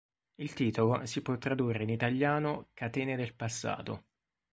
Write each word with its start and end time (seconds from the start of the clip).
Il 0.39 0.55
titolo 0.55 1.05
si 1.05 1.21
può 1.21 1.37
tradurre 1.37 1.83
in 1.83 1.89
italiano 1.89 2.69
"Catene 2.73 3.15
del 3.15 3.35
passato". 3.35 4.05